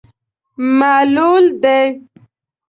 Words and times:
معلول 0.79 1.45
دی. 1.63 1.83